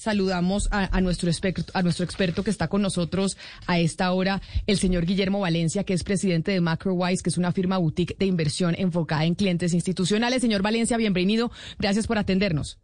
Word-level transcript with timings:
saludamos 0.00 0.66
a, 0.70 0.98
nuestro 1.02 1.28
experto, 1.28 1.62
a 1.74 1.82
nuestro 1.82 2.06
experto 2.06 2.42
que 2.42 2.50
está 2.50 2.68
con 2.68 2.80
nosotros 2.80 3.36
a 3.66 3.78
esta 3.78 4.10
hora, 4.12 4.40
el 4.66 4.78
señor 4.78 5.04
Guillermo 5.04 5.40
Valencia, 5.40 5.84
que 5.84 5.92
es 5.92 6.04
presidente 6.04 6.52
de 6.52 6.62
MacroWise, 6.62 7.22
que 7.22 7.28
es 7.28 7.36
una 7.36 7.52
firma 7.52 7.76
boutique 7.76 8.16
de 8.18 8.24
inversión 8.24 8.74
enfocada 8.78 9.26
en 9.26 9.34
clientes 9.34 9.74
institucionales. 9.74 10.40
Señor 10.40 10.62
Valencia, 10.62 10.96
bienvenido. 10.96 11.52
Gracias 11.78 12.06
por 12.06 12.16
atendernos. 12.16 12.78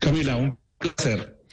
Camila, 0.00 0.34
un 0.36 0.58
placer. 0.78 1.44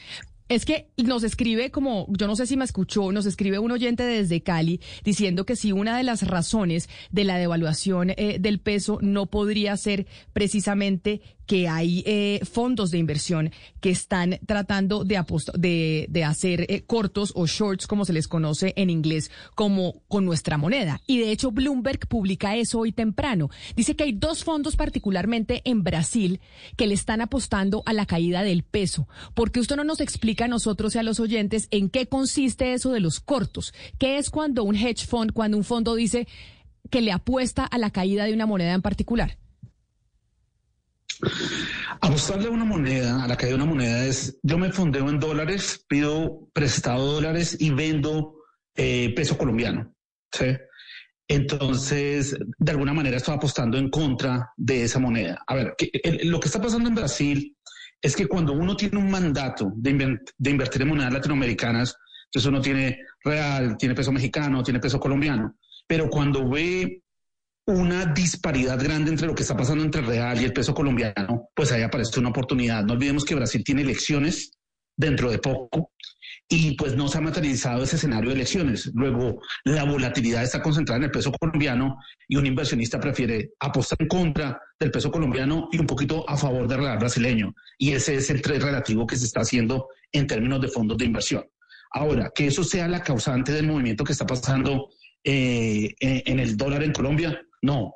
Es 0.52 0.66
que 0.66 0.90
nos 0.98 1.24
escribe 1.24 1.72
como, 1.72 2.08
yo 2.10 2.28
no 2.28 2.36
sé 2.36 2.46
si 2.46 2.58
me 2.58 2.66
escuchó, 2.66 3.14
nos 3.14 3.26
escribe 3.26 3.60
un 3.60 3.72
oyente 3.72 4.04
desde 4.04 4.42
Cali 4.42 4.82
diciendo 5.02 5.46
que 5.46 5.56
si 5.56 5.72
una 5.72 5.96
de 5.96 6.04
las 6.04 6.28
razones 6.28 6.90
de 7.10 7.24
la 7.24 7.38
devaluación 7.38 8.10
eh, 8.10 8.38
del 8.38 8.60
peso 8.60 8.98
no 9.02 9.28
podría 9.28 9.78
ser 9.78 10.08
precisamente 10.34 11.22
que 11.46 11.68
hay 11.68 12.04
eh, 12.06 12.40
fondos 12.50 12.92
de 12.92 12.98
inversión 12.98 13.52
que 13.80 13.90
están 13.90 14.40
tratando 14.46 15.04
de, 15.04 15.18
hacer 16.26 16.66
eh, 16.70 16.84
cortos 16.86 17.32
o 17.36 17.46
shorts, 17.46 17.88
como 17.88 18.06
se 18.06 18.14
les 18.14 18.28
conoce 18.28 18.74
en 18.76 18.90
inglés, 18.90 19.32
como 19.56 20.02
con 20.08 20.26
nuestra 20.26 20.58
moneda. 20.58 21.02
Y 21.08 21.20
de 21.20 21.32
hecho, 21.32 21.52
Bloomberg 21.52 22.08
publica 22.08 22.56
eso 22.56 22.80
hoy 22.80 22.92
temprano. 22.92 23.50
Dice 23.76 23.96
que 23.96 24.04
hay 24.06 24.14
dos 24.14 24.44
fondos 24.44 24.76
particularmente 24.76 25.62
en 25.66 25.84
Brasil 25.84 26.40
que 26.78 26.88
le 26.88 26.94
están 26.94 27.22
apostando 27.22 27.84
a 27.86 27.94
la 27.94 28.06
caída 28.06 28.44
del 28.44 28.64
peso. 28.64 29.08
porque 29.34 29.60
usted 29.60 29.76
no 29.76 29.84
nos 29.84 30.02
explica 30.02 30.46
a 30.46 30.48
nosotros 30.48 30.96
y 30.96 31.00
a 31.00 31.04
los 31.04 31.20
oyentes 31.20 31.68
en 31.72 31.90
qué 31.90 32.08
consiste 32.08 32.74
eso 32.74 32.92
de 32.92 33.00
los 33.00 33.20
cortos? 33.20 33.74
¿Qué 33.98 34.18
es 34.18 34.30
cuando 34.30 34.64
un 34.64 34.76
hedge 34.76 35.06
fund, 35.06 35.34
cuando 35.34 35.58
un 35.58 35.64
fondo 35.64 35.96
dice 35.96 36.28
que 36.90 37.02
le 37.02 37.12
apuesta 37.12 37.66
a 37.66 37.78
la 37.78 37.92
caída 37.92 38.26
de 38.26 38.34
una 38.34 38.46
moneda 38.46 38.74
en 38.74 38.82
particular? 38.82 39.38
Apostarle 42.02 42.48
a 42.48 42.52
una 42.52 42.66
moneda, 42.66 43.24
a 43.24 43.28
la 43.28 43.36
caída 43.36 43.56
de 43.56 43.64
una 43.64 43.72
moneda 43.72 44.06
es, 44.06 44.40
yo 44.44 44.58
me 44.58 44.72
fondeo 44.72 45.10
en 45.10 45.20
dólares, 45.20 45.86
pido 45.88 46.50
prestado 46.54 47.14
dólares 47.14 47.58
y 47.60 47.70
vendo 47.70 48.36
eh, 48.76 49.14
peso 49.16 49.38
colombiano. 49.38 49.94
¿sí? 50.32 50.46
Entonces, 51.28 52.38
de 52.58 52.72
alguna 52.72 52.94
manera 52.94 53.18
estoy 53.18 53.36
apostando 53.36 53.78
en 53.78 53.90
contra 53.90 54.52
de 54.58 54.84
esa 54.84 55.00
moneda. 55.00 55.44
A 55.48 55.56
ver, 55.56 55.76
lo 56.24 56.40
que 56.40 56.48
está 56.48 56.62
pasando 56.62 56.90
en 56.90 56.96
Brasil 56.96 57.56
es 58.02 58.16
que 58.16 58.28
cuando 58.28 58.54
uno 58.54 58.76
tiene 58.76 58.98
un 58.98 59.10
mandato 59.10 59.72
de, 59.76 60.20
de 60.38 60.52
invertir 60.52 60.82
en 60.82 60.90
monedas 60.90 61.14
latinoamericanas, 61.14 61.96
entonces 62.26 62.50
uno 62.50 62.62
tiene 62.62 63.00
real, 63.24 63.78
tiene 63.78 63.96
peso 63.96 64.12
mexicano, 64.12 64.64
tiene 64.64 64.80
peso 64.80 65.00
colombiano, 65.00 65.56
pero 65.88 66.10
cuando 66.10 66.50
ve 66.50 67.04
una 67.66 68.06
disparidad 68.06 68.82
grande 68.82 69.12
entre 69.12 69.28
lo 69.28 69.36
que 69.36 69.44
está 69.44 69.56
pasando 69.56 69.84
entre 69.84 70.02
el 70.02 70.08
real 70.08 70.42
y 70.42 70.46
el 70.46 70.54
peso 70.54 70.74
colombiano, 70.74 71.50
pues 71.56 71.72
ahí 71.72 71.84
aparece 71.84 72.20
una 72.20 72.30
oportunidad. 72.30 72.84
No 72.84 72.94
olvidemos 72.94 73.24
que 73.24 73.36
Brasil 73.36 73.64
tiene 73.64 73.82
elecciones 73.82 74.52
dentro 74.96 75.30
de 75.30 75.40
poco 75.40 75.92
y 76.48 76.76
pues 76.76 76.96
no 76.96 77.08
se 77.08 77.18
ha 77.18 77.22
materializado 77.22 77.84
ese 77.84 77.96
escenario 77.96 78.30
de 78.30 78.36
elecciones. 78.36 78.92
Luego, 78.94 79.40
la 79.64 79.86
volatilidad 79.86 80.44
está 80.44 80.62
concentrada 80.62 80.98
en 80.98 81.06
el 81.06 81.12
peso 81.12 81.32
colombiano 81.32 81.98
y 82.28 82.36
un 82.36 82.46
inversionista 82.46 83.00
prefiere 83.00 83.52
apostar 83.60 83.98
en 84.02 84.08
contra 84.08 84.60
del 84.78 84.92
peso 84.92 85.10
colombiano 85.12 85.70
y 85.72 85.80
un 85.80 85.88
poquito 85.88 86.30
a 86.30 86.36
favor 86.36 86.68
del 86.68 86.80
real 86.80 86.98
brasileño. 86.98 87.54
Y 87.78 87.94
ese 87.94 88.16
es 88.16 88.30
el 88.30 88.42
trade 88.42 88.60
relativo 88.60 89.08
que 89.08 89.16
se 89.16 89.26
está 89.26 89.42
haciendo 89.42 89.88
en 90.12 90.28
términos 90.28 90.62
de 90.62 90.68
fondos 90.68 90.98
de 90.98 91.06
inversión. 91.06 91.46
Ahora, 91.92 92.32
que 92.36 92.48
eso 92.48 92.64
sea 92.64 92.88
la 92.88 93.02
causante 93.02 93.54
del 93.54 93.68
movimiento 93.68 94.04
que 94.04 94.14
está 94.14 94.26
pasando 94.26 94.90
eh, 95.24 95.94
en 96.00 96.40
el 96.40 96.58
dólar 96.58 96.84
en 96.84 96.92
Colombia, 96.92 97.42
no. 97.62 97.82
O 97.82 97.96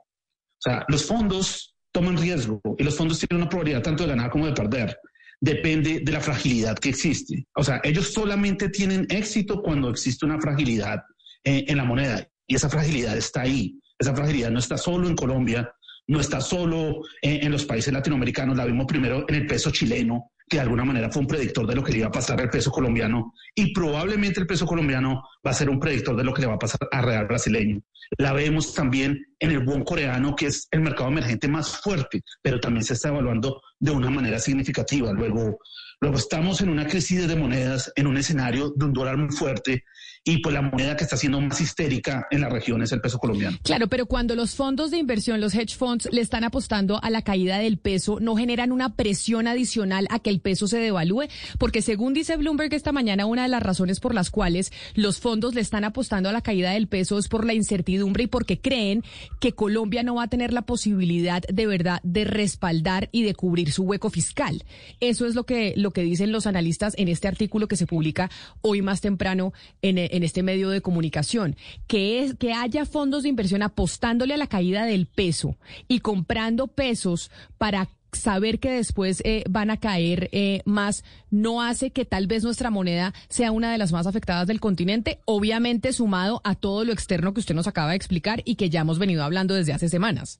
sea, 0.59 0.85
los 0.87 1.05
fondos 1.05 1.75
toman 1.91 2.17
riesgo 2.17 2.61
y 2.77 2.83
los 2.83 2.95
fondos 2.95 3.19
tienen 3.19 3.41
una 3.41 3.49
probabilidad 3.49 3.81
tanto 3.81 4.03
de 4.03 4.09
ganar 4.09 4.29
como 4.29 4.45
de 4.45 4.53
perder. 4.53 4.97
Depende 5.39 5.99
de 5.99 6.11
la 6.11 6.21
fragilidad 6.21 6.77
que 6.77 6.89
existe. 6.89 7.45
O 7.55 7.63
sea, 7.63 7.81
ellos 7.83 8.13
solamente 8.13 8.69
tienen 8.69 9.05
éxito 9.09 9.61
cuando 9.61 9.89
existe 9.89 10.25
una 10.25 10.39
fragilidad 10.39 11.03
eh, 11.43 11.65
en 11.67 11.77
la 11.77 11.83
moneda 11.83 12.27
y 12.47 12.55
esa 12.55 12.69
fragilidad 12.69 13.17
está 13.17 13.41
ahí. 13.41 13.79
Esa 13.97 14.15
fragilidad 14.15 14.51
no 14.51 14.59
está 14.59 14.77
solo 14.77 15.07
en 15.07 15.15
Colombia, 15.15 15.71
no 16.07 16.19
está 16.19 16.41
solo 16.41 17.01
en, 17.21 17.51
los 17.51 17.65
países 17.65 17.93
latinoamericanos, 17.93 18.57
la 18.57 18.65
vimos 18.65 18.85
primero 18.85 19.25
en 19.27 19.35
el 19.35 19.47
peso 19.47 19.71
chileno, 19.71 20.31
que 20.47 20.57
de 20.57 20.61
alguna 20.61 20.85
manera 20.85 21.11
fue 21.11 21.21
un 21.21 21.27
predictor 21.27 21.65
de 21.65 21.75
lo 21.75 21.83
que 21.83 21.91
le 21.91 21.99
iba 21.99 22.07
a 22.07 22.11
pasar 22.11 22.39
al 22.39 22.49
peso 22.49 22.71
colombiano, 22.71 23.33
y 23.55 23.73
probablemente 23.73 24.39
el 24.39 24.47
peso 24.47 24.65
colombiano 24.65 25.23
va 25.45 25.51
a 25.51 25.53
ser 25.53 25.69
un 25.69 25.79
predictor 25.79 26.15
de 26.15 26.23
lo 26.23 26.33
que 26.33 26.41
le 26.41 26.47
va 26.47 26.55
a 26.55 26.59
pasar 26.59 26.87
al 26.91 27.03
real 27.03 27.25
brasileño. 27.25 27.81
La 28.17 28.33
vemos 28.33 28.73
también 28.73 29.25
en 29.39 29.51
el 29.51 29.59
buen 29.59 29.83
coreano, 29.83 30.35
que 30.35 30.47
es 30.47 30.67
el 30.71 30.81
mercado 30.81 31.09
emergente 31.09 31.47
más 31.47 31.81
fuerte, 31.81 32.21
pero 32.41 32.59
también 32.59 32.83
se 32.83 32.93
está 32.93 33.09
evaluando 33.09 33.61
de 33.79 33.91
una 33.91 34.09
manera 34.09 34.39
significativa. 34.39 35.11
Luego, 35.13 35.59
luego 35.99 36.17
estamos 36.17 36.61
en 36.61 36.69
una 36.69 36.87
crisis 36.87 37.27
de 37.27 37.35
monedas, 37.35 37.91
en 37.95 38.07
un 38.07 38.17
escenario 38.17 38.73
de 38.75 38.85
un 38.85 38.93
dólar 38.93 39.17
muy 39.17 39.31
fuerte, 39.35 39.83
y 40.27 40.39
pues 40.39 40.53
la 40.53 40.63
moneda 40.63 40.97
que 40.97 41.03
está 41.03 41.17
siendo 41.17 41.39
más 41.39 41.61
histérica 41.61 42.25
en 42.31 42.41
la 42.41 42.49
región 42.49 42.81
es 42.81 42.91
el 42.91 42.99
peso 42.99 43.19
colombiano. 43.19 43.59
Claro, 43.61 43.87
pero 43.87 44.07
cuando 44.07 44.35
los 44.35 44.55
fondos 44.55 44.89
de 44.89 44.97
inversión, 44.97 45.39
los 45.39 45.53
hedge 45.53 45.75
funds, 45.75 46.09
le 46.11 46.19
están 46.19 46.43
apostando 46.43 46.99
a 47.03 47.11
la 47.11 47.21
caída 47.21 47.59
del 47.59 47.77
peso, 47.77 48.17
¿no 48.19 48.35
generan 48.35 48.71
una 48.71 48.95
presión 48.95 49.47
adicional 49.47 50.07
a 50.09 50.17
que 50.17 50.31
el 50.31 50.39
peso 50.39 50.67
se 50.67 50.79
devalúe? 50.79 51.25
Porque 51.59 51.83
según 51.83 52.15
dice 52.15 52.37
Bloomberg 52.37 52.73
esta 52.73 52.91
mañana, 52.91 53.27
una 53.27 53.43
de 53.43 53.49
las 53.49 53.61
razones 53.61 53.99
por 53.99 54.15
las 54.15 54.31
cuales 54.31 54.71
los 54.95 55.19
fondos 55.19 55.53
le 55.53 55.61
están 55.61 55.83
apostando 55.83 56.27
a 56.27 56.33
la 56.33 56.41
caída 56.41 56.71
del 56.71 56.87
peso 56.87 57.19
es 57.19 57.27
por 57.27 57.45
la 57.45 57.53
incertidumbre 57.53 58.23
y 58.23 58.27
porque 58.27 58.59
creen 58.59 59.03
que 59.39 59.53
Colombia 59.53 60.01
no 60.01 60.15
va 60.15 60.23
a 60.23 60.27
tener 60.27 60.53
la 60.53 60.63
posibilidad 60.63 61.43
de 61.43 61.67
verdad 61.67 61.99
de 62.01 62.23
respaldar 62.23 63.09
y 63.11 63.21
de 63.21 63.35
cubrir 63.35 63.64
su 63.71 63.83
hueco 63.83 64.09
fiscal. 64.09 64.63
Eso 64.99 65.25
es 65.25 65.35
lo 65.35 65.45
que, 65.45 65.73
lo 65.75 65.91
que 65.91 66.03
dicen 66.03 66.31
los 66.31 66.47
analistas 66.47 66.93
en 66.97 67.07
este 67.07 67.27
artículo 67.27 67.67
que 67.67 67.77
se 67.77 67.87
publica 67.87 68.29
hoy 68.61 68.81
más 68.81 69.01
temprano 69.01 69.53
en, 69.81 69.97
en 69.97 70.23
este 70.23 70.43
medio 70.43 70.69
de 70.69 70.81
comunicación, 70.81 71.55
que 71.87 72.23
es 72.23 72.35
que 72.35 72.53
haya 72.53 72.85
fondos 72.85 73.23
de 73.23 73.29
inversión 73.29 73.61
apostándole 73.61 74.33
a 74.33 74.37
la 74.37 74.47
caída 74.47 74.85
del 74.85 75.05
peso 75.05 75.57
y 75.87 75.99
comprando 75.99 76.67
pesos 76.67 77.31
para 77.57 77.89
saber 78.15 78.59
que 78.59 78.71
después 78.71 79.21
eh, 79.25 79.43
van 79.49 79.69
a 79.69 79.77
caer 79.77 80.29
eh, 80.31 80.61
más 80.65 81.03
no 81.29 81.61
hace 81.61 81.91
que 81.91 82.05
tal 82.05 82.27
vez 82.27 82.43
nuestra 82.43 82.69
moneda 82.69 83.13
sea 83.29 83.51
una 83.51 83.71
de 83.71 83.77
las 83.77 83.91
más 83.91 84.07
afectadas 84.07 84.47
del 84.47 84.59
continente, 84.59 85.19
obviamente 85.25 85.93
sumado 85.93 86.41
a 86.43 86.55
todo 86.55 86.83
lo 86.83 86.93
externo 86.93 87.33
que 87.33 87.41
usted 87.41 87.55
nos 87.55 87.67
acaba 87.67 87.91
de 87.91 87.97
explicar 87.97 88.41
y 88.45 88.55
que 88.55 88.69
ya 88.69 88.81
hemos 88.81 88.99
venido 88.99 89.23
hablando 89.23 89.53
desde 89.53 89.73
hace 89.73 89.89
semanas. 89.89 90.39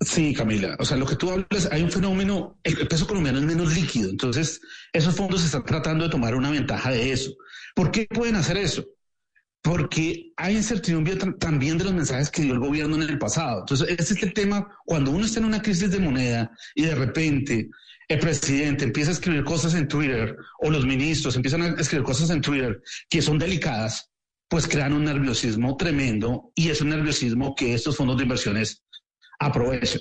Sí, 0.00 0.34
Camila. 0.34 0.76
O 0.78 0.84
sea, 0.84 0.96
lo 0.96 1.06
que 1.06 1.16
tú 1.16 1.30
hablas, 1.30 1.68
hay 1.72 1.82
un 1.82 1.90
fenómeno, 1.90 2.58
el 2.62 2.86
peso 2.86 3.06
colombiano 3.06 3.38
es 3.38 3.44
menos 3.44 3.74
líquido, 3.74 4.10
entonces 4.10 4.60
esos 4.92 5.16
fondos 5.16 5.44
están 5.44 5.64
tratando 5.64 6.04
de 6.04 6.10
tomar 6.10 6.34
una 6.34 6.50
ventaja 6.50 6.90
de 6.90 7.12
eso. 7.12 7.32
¿Por 7.74 7.90
qué 7.90 8.06
pueden 8.06 8.36
hacer 8.36 8.58
eso? 8.58 8.84
Porque 9.62 10.32
hay 10.36 10.56
incertidumbre 10.56 11.16
también 11.38 11.78
de 11.78 11.84
los 11.84 11.94
mensajes 11.94 12.30
que 12.30 12.42
dio 12.42 12.52
el 12.52 12.60
gobierno 12.60 12.96
en 12.96 13.02
el 13.02 13.18
pasado. 13.18 13.60
Entonces, 13.60 13.88
ese 13.98 14.14
es 14.14 14.22
el 14.22 14.34
tema, 14.34 14.68
cuando 14.84 15.10
uno 15.10 15.24
está 15.24 15.40
en 15.40 15.46
una 15.46 15.62
crisis 15.62 15.90
de 15.90 15.98
moneda 15.98 16.50
y 16.74 16.84
de 16.84 16.94
repente 16.94 17.70
el 18.08 18.18
presidente 18.20 18.84
empieza 18.84 19.10
a 19.10 19.14
escribir 19.14 19.44
cosas 19.44 19.74
en 19.74 19.88
Twitter 19.88 20.36
o 20.60 20.70
los 20.70 20.86
ministros 20.86 21.34
empiezan 21.36 21.62
a 21.62 21.80
escribir 21.80 22.04
cosas 22.04 22.30
en 22.30 22.40
Twitter 22.40 22.80
que 23.08 23.22
son 23.22 23.38
delicadas, 23.38 24.10
pues 24.48 24.68
crean 24.68 24.92
un 24.92 25.04
nerviosismo 25.04 25.76
tremendo 25.76 26.52
y 26.54 26.68
es 26.68 26.80
un 26.80 26.90
nerviosismo 26.90 27.54
que 27.56 27.74
estos 27.74 27.96
fondos 27.96 28.16
de 28.16 28.22
inversiones 28.22 28.84
aprovechan. 29.38 30.00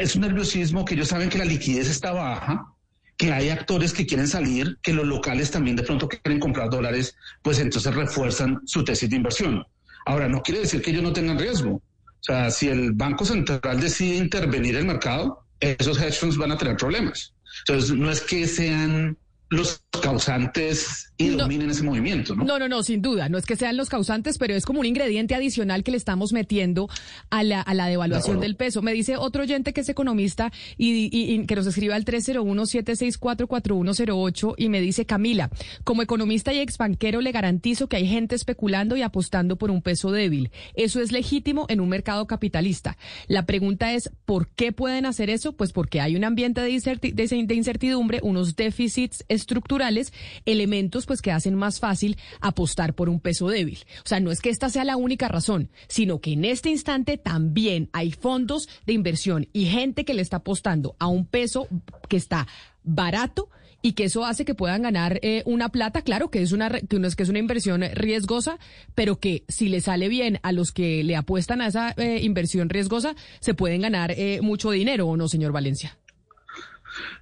Es 0.00 0.14
un 0.16 0.22
nerviosismo 0.22 0.84
que 0.84 0.94
ellos 0.94 1.08
saben 1.08 1.28
que 1.28 1.38
la 1.38 1.44
liquidez 1.44 1.88
está 1.88 2.12
baja, 2.12 2.74
que 3.16 3.32
hay 3.32 3.50
actores 3.50 3.92
que 3.92 4.06
quieren 4.06 4.28
salir, 4.28 4.78
que 4.82 4.92
los 4.92 5.06
locales 5.06 5.50
también 5.50 5.76
de 5.76 5.82
pronto 5.82 6.08
quieren 6.08 6.40
comprar 6.40 6.70
dólares, 6.70 7.16
pues 7.42 7.58
entonces 7.58 7.94
refuerzan 7.94 8.60
su 8.64 8.84
tesis 8.84 9.10
de 9.10 9.16
inversión. 9.16 9.64
Ahora, 10.06 10.28
no 10.28 10.40
quiere 10.40 10.60
decir 10.60 10.80
que 10.80 10.90
ellos 10.90 11.02
no 11.02 11.12
tengan 11.12 11.38
riesgo. 11.38 11.74
O 11.74 12.22
sea, 12.22 12.50
si 12.50 12.68
el 12.68 12.92
Banco 12.92 13.24
Central 13.24 13.80
decide 13.80 14.16
intervenir 14.16 14.76
el 14.76 14.86
mercado, 14.86 15.44
esos 15.60 16.00
hedge 16.00 16.18
funds 16.18 16.36
van 16.36 16.52
a 16.52 16.58
tener 16.58 16.76
problemas. 16.76 17.34
Entonces, 17.66 17.92
no 17.92 18.10
es 18.10 18.20
que 18.20 18.46
sean 18.46 19.18
los 19.50 19.82
causantes 20.02 21.12
y 21.16 21.30
dominen 21.30 21.70
ese 21.70 21.82
movimiento, 21.82 22.36
¿no? 22.36 22.44
No, 22.44 22.58
no, 22.58 22.68
no, 22.68 22.82
sin 22.82 23.02
duda. 23.02 23.28
No 23.28 23.38
es 23.38 23.46
que 23.46 23.56
sean 23.56 23.76
los 23.76 23.88
causantes, 23.88 24.38
pero 24.38 24.54
es 24.54 24.64
como 24.64 24.80
un 24.80 24.86
ingrediente 24.86 25.34
adicional 25.34 25.82
que 25.82 25.90
le 25.90 25.96
estamos 25.96 26.32
metiendo 26.32 26.88
a 27.30 27.42
la, 27.42 27.60
a 27.60 27.74
la 27.74 27.86
devaluación 27.86 28.38
del 28.40 28.56
peso. 28.56 28.82
Me 28.82 28.92
dice 28.92 29.16
otro 29.16 29.42
oyente 29.42 29.72
que 29.72 29.80
es 29.80 29.88
economista 29.88 30.52
y, 30.76 31.08
y, 31.10 31.46
que 31.46 31.56
nos 31.56 31.66
escribe 31.66 31.94
al 31.94 32.04
301-764-4108 32.04 34.54
y 34.56 34.68
me 34.68 34.80
dice, 34.80 35.06
Camila, 35.06 35.50
como 35.82 36.02
economista 36.02 36.52
y 36.52 36.58
exbanquero 36.58 37.20
le 37.20 37.32
garantizo 37.32 37.88
que 37.88 37.96
hay 37.96 38.06
gente 38.06 38.34
especulando 38.34 38.96
y 38.96 39.02
apostando 39.02 39.56
por 39.56 39.70
un 39.70 39.82
peso 39.82 40.12
débil. 40.12 40.50
Eso 40.74 41.00
es 41.00 41.10
legítimo 41.10 41.66
en 41.68 41.80
un 41.80 41.88
mercado 41.88 42.26
capitalista. 42.26 42.96
La 43.26 43.46
pregunta 43.46 43.92
es, 43.92 44.10
¿por 44.24 44.48
qué 44.48 44.72
pueden 44.72 45.06
hacer 45.06 45.30
eso? 45.30 45.52
Pues 45.52 45.72
porque 45.72 46.00
hay 46.00 46.16
un 46.16 46.24
ambiente 46.24 46.60
de, 46.60 47.54
incertidumbre, 47.54 48.20
unos 48.22 48.56
déficits 48.56 49.24
estructurales, 49.38 50.12
elementos 50.44 51.06
pues 51.06 51.22
que 51.22 51.32
hacen 51.32 51.54
más 51.54 51.80
fácil 51.80 52.16
apostar 52.40 52.94
por 52.94 53.08
un 53.08 53.20
peso 53.20 53.48
débil. 53.48 53.78
O 54.04 54.08
sea, 54.08 54.20
no 54.20 54.30
es 54.30 54.40
que 54.40 54.50
esta 54.50 54.68
sea 54.68 54.84
la 54.84 54.96
única 54.96 55.28
razón, 55.28 55.70
sino 55.88 56.20
que 56.20 56.32
en 56.32 56.44
este 56.44 56.70
instante 56.70 57.16
también 57.16 57.88
hay 57.92 58.12
fondos 58.12 58.68
de 58.86 58.92
inversión 58.92 59.48
y 59.52 59.66
gente 59.66 60.04
que 60.04 60.14
le 60.14 60.22
está 60.22 60.38
apostando 60.38 60.96
a 60.98 61.06
un 61.06 61.26
peso 61.26 61.68
que 62.08 62.16
está 62.16 62.46
barato 62.82 63.48
y 63.80 63.92
que 63.92 64.04
eso 64.04 64.24
hace 64.24 64.44
que 64.44 64.54
puedan 64.54 64.82
ganar 64.82 65.20
eh, 65.22 65.42
una 65.46 65.68
plata, 65.68 66.02
claro 66.02 66.30
que 66.30 66.42
es 66.42 66.52
una 66.52 66.68
que, 66.70 67.00
que 67.16 67.22
es 67.22 67.28
una 67.28 67.38
inversión 67.38 67.82
riesgosa, 67.92 68.58
pero 68.94 69.20
que 69.20 69.44
si 69.48 69.68
le 69.68 69.80
sale 69.80 70.08
bien 70.08 70.40
a 70.42 70.52
los 70.52 70.72
que 70.72 71.04
le 71.04 71.16
apuestan 71.16 71.60
a 71.60 71.68
esa 71.68 71.94
eh, 71.96 72.20
inversión 72.22 72.68
riesgosa, 72.68 73.14
se 73.40 73.54
pueden 73.54 73.82
ganar 73.82 74.12
eh, 74.12 74.40
mucho 74.42 74.70
dinero, 74.70 75.06
¿o 75.06 75.16
no, 75.16 75.28
señor 75.28 75.52
Valencia? 75.52 75.96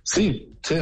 Sí, 0.02 0.48
sí, 0.62 0.76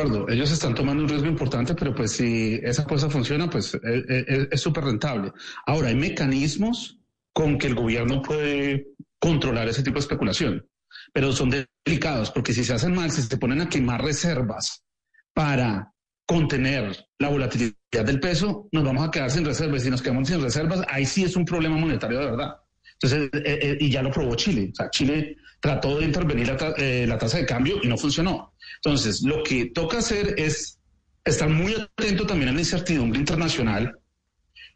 acuerdo. 0.00 0.28
Ellos 0.28 0.50
están 0.50 0.74
tomando 0.74 1.02
un 1.02 1.08
riesgo 1.08 1.28
importante, 1.28 1.74
pero 1.74 1.94
pues 1.94 2.12
si 2.12 2.60
esa 2.62 2.84
cosa 2.84 3.10
funciona, 3.10 3.48
pues 3.48 3.78
es 3.82 4.60
súper 4.60 4.84
rentable. 4.84 5.32
Ahora, 5.66 5.88
hay 5.88 5.94
mecanismos 5.94 6.98
con 7.32 7.58
que 7.58 7.68
el 7.68 7.74
gobierno 7.74 8.22
puede 8.22 8.88
controlar 9.18 9.68
ese 9.68 9.82
tipo 9.82 9.94
de 9.94 10.00
especulación, 10.00 10.66
pero 11.12 11.32
son 11.32 11.50
delicados, 11.84 12.30
porque 12.30 12.52
si 12.52 12.64
se 12.64 12.74
hacen 12.74 12.94
mal, 12.94 13.10
si 13.10 13.22
se 13.22 13.36
ponen 13.36 13.60
a 13.60 13.68
quemar 13.68 14.02
reservas 14.02 14.82
para 15.32 15.92
contener 16.26 17.08
la 17.18 17.30
volatilidad 17.30 17.74
del 18.04 18.20
peso, 18.20 18.68
nos 18.72 18.84
vamos 18.84 19.06
a 19.06 19.10
quedar 19.10 19.30
sin 19.30 19.44
reservas. 19.44 19.82
Si 19.82 19.90
nos 19.90 20.02
quedamos 20.02 20.28
sin 20.28 20.42
reservas, 20.42 20.84
ahí 20.88 21.06
sí 21.06 21.24
es 21.24 21.36
un 21.36 21.44
problema 21.44 21.76
monetario 21.76 22.18
de 22.18 22.26
verdad. 22.26 22.56
Entonces, 23.00 23.30
eh, 23.44 23.58
eh, 23.62 23.78
y 23.80 23.90
ya 23.90 24.02
lo 24.02 24.10
probó 24.10 24.34
Chile. 24.34 24.72
Chile 24.90 25.36
trató 25.60 25.98
de 25.98 26.04
intervenir 26.04 26.48
la, 26.48 26.74
eh, 26.76 27.06
la, 27.06 27.16
tasa 27.16 27.38
de 27.38 27.46
cambio 27.46 27.76
y 27.82 27.88
no 27.88 27.96
funcionó. 27.96 28.52
Entonces, 28.76 29.22
lo 29.22 29.42
que 29.42 29.66
toca 29.66 29.98
hacer 29.98 30.34
es 30.38 30.78
estar 31.24 31.48
muy 31.48 31.74
atento 31.74 32.26
también 32.26 32.50
a 32.50 32.52
la 32.52 32.60
incertidumbre 32.60 33.18
internacional 33.18 33.98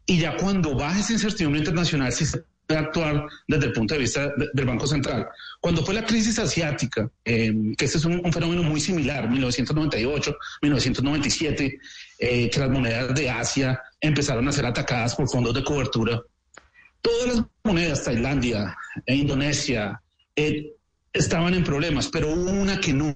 y 0.05 0.19
ya 0.19 0.35
cuando 0.37 0.75
baje 0.75 1.01
esa 1.01 1.13
incertidumbre 1.13 1.59
internacional, 1.59 2.11
si 2.11 2.25
se 2.25 2.43
actuar 2.75 3.27
desde 3.47 3.67
el 3.67 3.73
punto 3.73 3.93
de 3.93 3.99
vista 3.99 4.31
del 4.53 4.65
Banco 4.65 4.87
Central. 4.87 5.27
Cuando 5.59 5.85
fue 5.85 5.93
la 5.93 6.05
crisis 6.05 6.39
asiática, 6.39 7.09
em, 7.23 7.75
que 7.75 7.85
este 7.85 7.97
es 7.97 8.05
un, 8.05 8.31
fenómeno 8.31 8.63
muy 8.63 8.79
similar, 8.79 9.29
1998, 9.29 10.37
1997, 10.61 11.79
eh, 12.19 12.49
que 12.49 12.59
las 12.59 12.69
monedas 12.69 13.13
de 13.13 13.29
Asia 13.29 13.81
empezaron 13.99 14.47
a 14.47 14.51
ser 14.51 14.65
atacadas 14.65 15.15
por 15.15 15.29
fondos 15.29 15.53
de 15.53 15.63
cobertura, 15.63 16.21
todas 17.01 17.35
las 17.35 17.45
monedas, 17.63 18.03
Tailandia, 18.03 18.75
e 19.05 19.15
Indonesia, 19.15 20.01
eh, 20.35 20.71
estaban 21.11 21.53
en 21.53 21.63
problemas, 21.63 22.07
pero 22.07 22.29
hubo 22.29 22.51
una 22.51 22.79
que 22.79 22.93
no. 22.93 23.15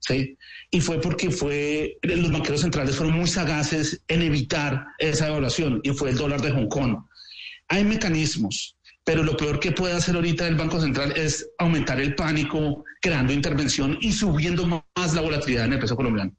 ¿Sí? 0.00 0.36
Y 0.70 0.80
fue 0.80 1.00
porque 1.00 1.30
fue, 1.30 1.98
los 2.02 2.30
banqueros 2.30 2.62
centrales 2.62 2.96
fueron 2.96 3.16
muy 3.16 3.28
sagaces 3.28 4.02
en 4.08 4.22
evitar 4.22 4.86
esa 4.98 5.26
devaluación 5.26 5.80
y 5.82 5.90
fue 5.90 6.10
el 6.10 6.16
dólar 6.16 6.40
de 6.40 6.50
Hong 6.50 6.68
Kong. 6.68 6.98
Hay 7.68 7.84
mecanismos 7.84 8.78
pero 9.08 9.22
lo 9.22 9.38
peor 9.38 9.58
que 9.58 9.72
puede 9.72 9.94
hacer 9.94 10.16
ahorita 10.16 10.46
el 10.46 10.56
Banco 10.56 10.78
Central 10.78 11.14
es 11.16 11.48
aumentar 11.56 11.98
el 11.98 12.14
pánico, 12.14 12.84
creando 13.00 13.32
intervención 13.32 13.96
y 14.02 14.12
subiendo 14.12 14.66
más 14.66 15.14
la 15.14 15.22
volatilidad 15.22 15.64
en 15.64 15.72
el 15.72 15.78
peso 15.78 15.96
colombiano. 15.96 16.30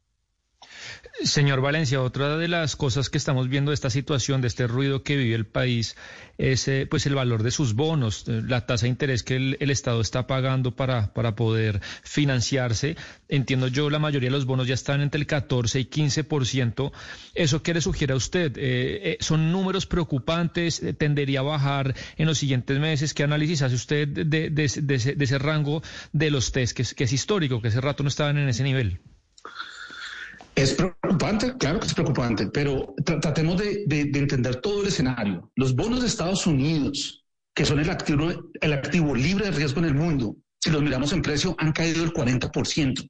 Señor 1.24 1.60
Valencia, 1.60 2.02
otra 2.02 2.38
de 2.38 2.48
las 2.48 2.78
cosas 2.78 3.10
que 3.10 3.18
estamos 3.18 3.50
viendo 3.50 3.72
de 3.72 3.76
esta 3.76 3.90
situación, 3.90 4.40
de 4.42 4.48
este 4.48 4.68
ruido 4.68 5.04
que 5.04 5.18
vive 5.18 5.36
el 5.36 5.46
país, 5.46 5.98
es 6.38 6.68
eh, 6.70 6.88
pues 6.90 7.06
el 7.06 7.16
valor 7.16 7.44
de 7.44 7.52
sus 7.52 7.74
bonos, 7.74 8.26
eh, 8.28 8.42
la 8.48 8.66
tasa 8.66 8.86
de 8.86 8.92
interés 8.92 9.24
que 9.24 9.36
el, 9.36 9.70
Estado 9.70 10.00
está 10.00 10.28
pagando 10.28 10.76
para, 10.76 11.14
para 11.14 11.36
poder 11.36 11.82
financiarse. 12.04 12.96
Entiendo 13.28 13.68
yo, 13.68 13.90
la 13.90 14.00
mayoría 14.00 14.28
de 14.28 14.36
los 14.36 14.46
bonos 14.46 14.68
ya 14.68 14.74
están 14.74 15.02
entre 15.02 15.20
el 15.20 15.28
14 15.28 15.82
y 15.82 15.86
15%. 15.86 16.92
¿Eso 17.36 17.64
qué 17.64 17.74
le 17.74 17.82
sugiere 17.82 18.14
a 18.14 18.18
usted? 18.18 18.54
Eh, 18.56 19.18
¿Son 19.20 19.52
números 19.52 19.86
preocupantes? 19.86 20.82
¿Tendería 20.98 21.42
a 21.42 21.44
bajar 21.44 21.96
en 22.16 22.28
los 22.28 22.38
siguientes 22.38 22.80
meses? 22.80 23.14
¿Qué 23.14 23.24
análisis 23.24 23.62
hace 23.62 23.76
usted 23.76 24.08
de, 24.08 24.50
de, 24.50 24.64
ese, 24.64 25.38
rango 25.38 25.84
de 26.14 26.32
los 26.32 26.54
test 26.54 26.76
que 26.76 26.84
es, 26.84 26.94
que 26.94 27.04
es 27.04 27.12
histórico, 27.12 27.62
que 27.62 27.68
hace 27.68 27.82
rato 27.82 28.04
no 28.04 28.10
estaban 28.10 28.38
en 28.38 28.48
ese 28.48 28.64
nivel? 28.64 29.02
Es 30.60 30.74
preocupante, 30.74 31.56
claro 31.58 31.80
que 31.80 31.88
es 31.88 31.94
preocupante, 31.94 32.48
pero 32.48 32.94
tratemos 33.06 33.58
de, 33.58 33.86
entender 33.88 34.58
todo 34.58 34.82
el 34.82 34.90
escenario. 34.90 35.50
Los 35.56 35.74
bonos 35.74 36.02
de 36.02 36.08
Estados 36.08 36.46
Unidos, 36.46 37.24
que 37.56 37.64
son 37.64 37.80
el 37.80 37.90
activo, 37.90 38.52
el 38.60 38.74
activo 38.74 39.16
libre 39.16 39.46
de 39.46 39.52
riesgo 39.52 39.80
en 39.80 39.86
el 39.86 39.94
mundo, 39.94 40.36
si 40.60 40.70
los 40.70 40.82
miramos 40.82 41.14
en 41.14 41.22
precio, 41.22 41.56
han 41.60 41.72
caído 41.72 42.04
el 42.04 42.12
40%. 42.12 43.10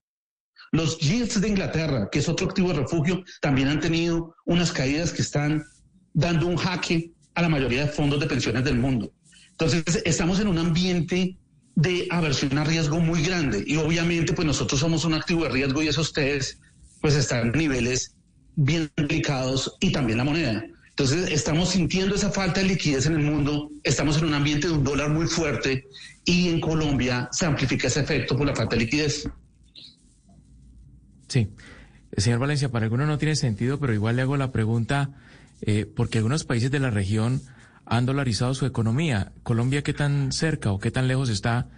Los 0.74 1.00
yields 1.00 1.42
de 1.42 1.48
Inglaterra, 1.48 2.07
que 2.12 2.19
es 2.19 2.30
otro 2.30 2.46
activo 2.46 2.68
de 2.68 2.81
refugio, 2.81 3.24
también 3.42 3.69
han 3.69 3.80
tenido 3.80 4.36
unas 4.46 4.72
caídas 4.72 5.12
que 5.12 5.24
están 5.24 5.66
dando 6.13 6.46
un 6.46 6.56
jaque 6.56 7.13
a 7.34 7.42
la 7.42 7.50
mayoría 7.50 7.86
de 7.86 7.92
fondos 7.92 8.19
de 8.19 8.28
pensiones 8.28 8.63
del 8.63 8.78
mundo. 8.78 9.12
Entonces, 9.50 10.04
estamos 10.06 10.40
en 10.40 10.50
un 10.50 10.60
ambiente 10.60 11.36
de 11.74 12.07
aversión 12.12 12.56
a 12.60 12.63
riesgo 12.63 13.00
muy 13.00 13.24
grande 13.24 13.63
y 13.66 13.78
obviamente 13.78 14.34
pues 14.34 14.46
nosotros 14.46 14.80
somos 14.80 15.04
un 15.06 15.16
activo 15.16 15.46
de 15.46 15.50
riesgo 15.50 15.81
y 15.81 15.88
eso 15.88 16.01
ustedes 16.01 16.60
pues 17.01 17.16
están 17.16 17.51
niveles 17.51 18.16
bien 18.56 18.90
delicados 18.96 19.75
y 19.80 19.92
también 19.92 20.18
la 20.18 20.24
moneda. 20.24 20.63
Entonces 20.90 21.31
estamos 21.31 21.69
sintiendo 21.69 22.16
esa 22.16 22.30
falta 22.30 22.60
de 22.60 22.68
liquidez 22.68 23.06
en 23.06 23.13
el 23.13 23.22
mundo, 23.22 23.72
estamos 23.84 24.18
en 24.18 24.25
un 24.25 24.34
ambiente 24.34 24.68
de 24.68 24.74
un 24.74 24.84
dólar 24.84 25.10
muy 25.10 25.28
fuerte 25.28 25.88
y 26.25 26.50
en 26.50 26.60
Colombia 26.60 27.30
se 27.31 27.46
amplifica 27.46 27.88
ese 27.88 28.01
efecto 28.01 28.36
por 28.36 28.46
la 28.46 28.54
falta 28.54 28.75
de 28.75 28.81
liquidez. 28.81 29.30
Sí, 31.30 31.48
señor 32.18 32.40
Valencia, 32.40 32.69
para 32.69 32.86
algunos 32.86 33.07
no 33.07 33.18
tiene 33.18 33.38
sentido, 33.38 33.80
pero 33.80 33.94
igual 33.94 34.18
le 34.18 34.24
hago 34.24 34.36
la 34.36 34.51
pregunta, 34.51 35.12
eh, 35.62 35.86
porque 35.86 36.18
algunos 36.18 36.44
países 36.44 36.69
de 36.69 36.80
la 36.80 36.90
región 36.90 37.42
han 37.86 38.06
dolarizado 38.06 38.54
su 38.54 38.66
economía. 38.66 39.31
¿Colombia 39.44 39.84
qué 39.84 39.94
tan 39.94 40.34
cerca 40.34 40.72
o 40.72 40.80
qué 40.80 40.92
tan 40.92 41.07
lejos 41.07 41.30
está 41.30 41.69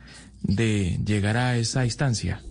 de 0.41 0.99
llegar 1.05 1.37
a 1.37 1.57
esa 1.57 1.85
instancia? 1.85 2.41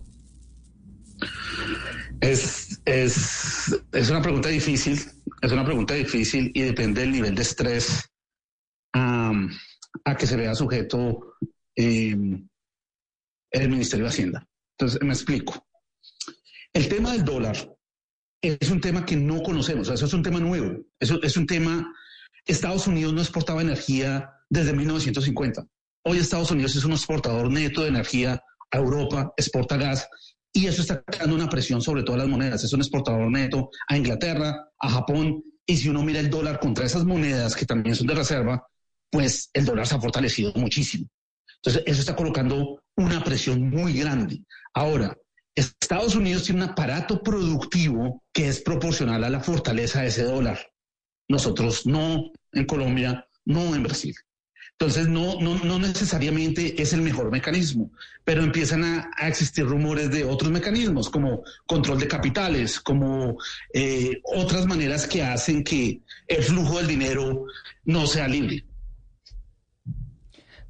Es, 2.21 2.81
es, 2.85 3.83
es 3.93 4.11
una 4.11 4.21
pregunta 4.21 4.49
difícil, 4.49 5.01
es 5.41 5.53
una 5.53 5.65
pregunta 5.65 5.95
difícil 5.95 6.51
y 6.55 6.63
depende 6.63 7.01
del 7.01 7.13
nivel 7.13 7.35
de 7.35 7.43
estrés 7.43 8.11
a 8.93 10.17
que 10.17 10.27
se 10.27 10.37
vea 10.37 10.55
sujeto 10.55 11.37
em, 11.75 12.49
el 13.51 13.69
Ministerio 13.69 14.05
de 14.05 14.11
Hacienda. 14.11 14.47
Entonces, 14.79 15.01
me 15.03 15.13
explico. 15.13 15.67
El 16.73 16.89
tema 16.89 17.13
del 17.13 17.25
dólar 17.25 17.57
es 18.43 18.71
un 18.71 18.81
tema 18.81 19.05
que 19.05 19.17
no 19.17 19.43
conocemos, 19.43 19.89
eso 19.89 20.07
es 20.07 20.13
un 20.13 20.23
tema 20.23 20.39
nuevo, 20.39 20.85
eso 20.99 21.21
es 21.23 21.37
un 21.37 21.47
tema, 21.47 21.93
Estados 22.47 22.87
Unidos 22.87 23.13
no 23.13 23.21
exportaba 23.21 23.61
energía 23.61 24.33
desde 24.49 24.73
1950. 24.73 25.67
Hoy 26.05 26.19
Estados 26.19 26.51
Unidos 26.51 26.77
es 26.77 26.85
un 26.85 26.93
exportador 26.93 27.51
neto 27.51 27.83
de 27.83 27.89
energía 27.89 28.43
a 28.71 28.79
Europa, 28.79 29.33
exporta 29.37 29.77
gas 29.77 30.09
y 30.53 30.67
eso 30.67 30.83
está 30.83 31.03
creando 31.03 31.35
una 31.35 31.49
presión 31.49 31.81
sobre 31.81 32.03
todas 32.03 32.21
las 32.21 32.29
monedas. 32.29 32.65
Es 32.65 32.73
un 32.73 32.81
exportador 32.81 33.31
neto 33.31 33.71
a 33.89 33.97
Inglaterra, 33.97 34.69
a 34.79 34.91
Japón, 34.91 35.43
y 35.67 35.77
si 35.77 35.89
uno 35.89 36.03
mira 36.03 36.21
el 36.21 36.31
dólar 36.31 36.59
contra 36.59 36.85
esas 36.85 37.05
monedas 37.05 37.55
que 37.55 37.67
también 37.67 37.95
son 37.95 38.07
de 38.07 38.15
reserva, 38.15 38.67
pues 39.11 39.51
el 39.53 39.65
dólar 39.65 39.87
se 39.87 39.95
ha 39.95 40.01
fortalecido 40.01 40.53
muchísimo. 40.55 41.09
Entonces, 41.57 41.83
eso 41.87 42.01
está 42.01 42.17
colocando 42.17 42.83
una 42.97 43.23
presión 43.23 43.71
muy 43.71 43.93
grande. 43.93 44.43
Ahora, 44.75 45.17
Estados 45.55 46.15
Unidos 46.15 46.45
tiene 46.45 46.65
un 46.65 46.71
aparato 46.71 47.23
productivo 47.23 48.25
que 48.33 48.49
es 48.49 48.61
proporcional 48.63 49.23
a 49.25 49.31
la 49.31 49.41
fortaleza 49.41 50.01
de 50.01 50.09
ese 50.09 50.25
dólar. 50.25 50.59
Nosotros 51.29 51.87
no 51.87 52.33
en 52.53 52.67
Colombia, 52.67 53.29
no 53.45 53.75
en 53.75 53.83
Brasil. 53.83 54.15
Entonces, 54.83 55.09
no, 55.09 55.39
no, 55.39 55.79
necesariamente 55.79 56.81
es 56.81 56.95
el 56.95 57.03
mejor 57.03 57.31
mecanismo, 57.31 57.91
pero 58.25 58.43
empiezan 58.43 58.83
a, 58.83 59.29
existir 59.29 59.67
rumores 59.67 60.11
de 60.11 60.25
otros 60.25 60.51
mecanismos, 60.51 61.11
como 61.11 61.43
control 61.67 62.01
de 62.01 62.09
capitales, 62.09 62.81
como 62.81 63.37
eh, 63.75 64.23
otras 64.25 64.65
maneras 64.65 65.07
que 65.07 65.23
hacen 65.23 65.65
que 65.65 66.01
el 66.27 66.43
flujo 66.43 66.79
del 66.79 66.87
dinero 66.87 67.45
no 67.85 68.07
sea 68.07 68.27
libre. 68.27 68.65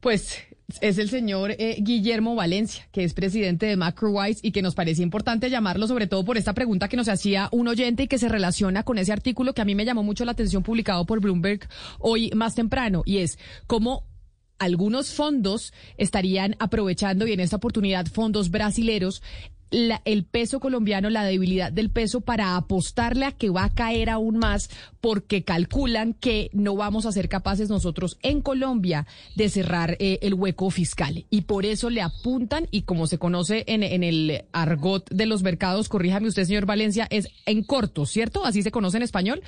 Pues 0.01 0.39
es 0.81 0.99
el 0.99 1.09
señor 1.09 1.53
eh, 1.53 1.77
Guillermo 1.81 2.35
Valencia, 2.35 2.89
que 2.93 3.05
es 3.05 3.15
presidente 3.15 3.67
de 3.67 3.77
MacroWise 3.77 4.41
y 4.43 4.53
que 4.53 4.63
nos 4.63 4.75
parece 4.75 5.03
importante 5.03 5.51
llamarlo 5.51 5.87
sobre 5.87 6.07
todo 6.07 6.25
por 6.25 6.37
esta 6.37 6.55
pregunta 6.55 6.89
que 6.89 6.97
nos 6.97 7.09
hacía 7.09 7.49
un 7.53 7.69
oyente 7.69 8.05
y 8.05 8.09
que 8.09 8.19
se 8.19 8.29
relaciona 8.29 8.83
con 8.83 8.99
ese 8.99 9.13
artículo 9.13 9.55
que 9.55 9.63
a 9.63 9.65
mí 9.65 9.75
me 9.75 9.85
llamó 9.85 10.03
mucho 10.03 10.25
la 10.25 10.33
atención 10.33 10.63
publicado 10.63 11.05
por 11.07 11.21
Bloomberg 11.21 11.69
hoy 11.99 12.31
más 12.35 12.55
temprano 12.55 13.03
y 13.05 13.19
es 13.19 13.39
cómo 13.67 14.05
algunos 14.59 15.15
fondos 15.15 15.73
estarían 15.97 16.55
aprovechando 16.59 17.27
y 17.27 17.33
en 17.33 17.41
esta 17.41 17.57
oportunidad 17.57 18.07
fondos 18.07 18.51
brasileros 18.51 19.23
el 19.71 20.25
peso 20.25 20.61
colombiano, 20.61 21.11
la 21.11 21.25
debilidad 21.25 21.73
del 21.73 21.91
peso 21.91 22.21
para 22.21 22.57
apostarle 22.57 23.25
a 23.27 23.33
que 23.33 23.51
va 23.51 23.65
a 23.65 23.75
caer 23.75 24.11
aún 24.11 24.39
más 24.39 24.71
porque 25.01 25.45
calculan 25.45 26.15
que 26.15 26.51
no 26.53 26.77
vamos 26.77 27.07
a 27.07 27.13
ser 27.13 27.29
capaces 27.29 27.69
nosotros 27.69 28.19
en 28.23 28.41
Colombia 28.43 29.07
de 29.37 29.49
cerrar 29.49 29.97
eh, 29.99 30.19
el 30.23 30.35
hueco 30.35 30.71
fiscal. 30.71 31.25
Y 31.31 31.43
por 31.43 31.65
eso 31.65 31.91
le 31.91 32.03
apuntan, 32.03 32.69
y 32.71 32.83
como 32.83 33.07
se 33.07 33.19
conoce 33.19 33.65
en, 33.67 33.83
en 33.83 34.03
el 34.03 34.45
argot 34.53 35.09
de 35.11 35.27
los 35.27 35.43
mercados, 35.43 35.89
corríjame 35.89 36.29
usted, 36.29 36.45
señor 36.45 36.67
Valencia, 36.67 37.07
es 37.11 37.29
en 37.47 37.63
corto, 37.63 38.07
¿cierto? 38.07 38.45
¿Así 38.45 38.63
se 38.63 38.71
conoce 38.71 38.97
en 38.97 39.03
español? 39.05 39.43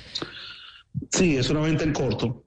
Sí, 1.11 1.37
es 1.37 1.49
una 1.49 1.61
venta 1.61 1.83
en 1.83 1.93
corto. 1.93 2.43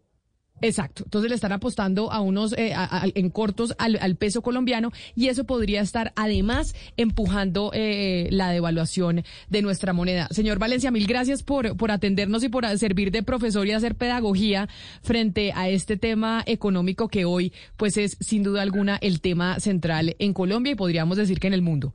Exacto. 0.62 1.02
Entonces 1.04 1.28
le 1.28 1.34
están 1.34 1.52
apostando 1.52 2.10
a 2.10 2.20
unos 2.20 2.54
eh, 2.54 2.74
en 3.14 3.30
cortos 3.30 3.74
al, 3.78 4.16
peso 4.16 4.40
colombiano 4.40 4.92
y 5.14 5.28
eso 5.28 5.44
podría 5.44 5.82
estar 5.82 6.12
además 6.16 6.74
empujando 6.96 7.70
eh, 7.74 8.28
la 8.30 8.50
devaluación 8.50 9.24
de 9.48 9.62
nuestra 9.62 9.92
moneda. 9.92 10.28
Señor 10.30 10.58
Valencia, 10.58 10.90
mil 10.90 11.06
gracias 11.06 11.42
por, 11.42 11.76
por 11.76 11.90
atendernos 11.90 12.42
y 12.42 12.48
por 12.48 12.66
servir 12.78 13.10
de 13.10 13.22
profesor 13.22 13.66
y 13.66 13.72
hacer 13.72 13.96
pedagogía 13.96 14.68
frente 15.02 15.52
a 15.54 15.68
este 15.68 15.96
tema 15.96 16.42
económico 16.46 17.08
que 17.08 17.24
hoy 17.24 17.52
pues 17.76 17.98
es 17.98 18.16
sin 18.20 18.42
duda 18.42 18.62
alguna 18.62 18.96
el 19.00 19.20
tema 19.20 19.60
central 19.60 20.16
en 20.18 20.32
Colombia 20.32 20.72
y 20.72 20.76
podríamos 20.76 21.18
decir 21.18 21.38
que 21.38 21.48
en 21.48 21.54
el 21.54 21.62
mundo. 21.62 21.92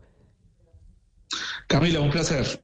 Camila, 1.68 2.01
un 2.01 2.12
placer. 2.12 2.62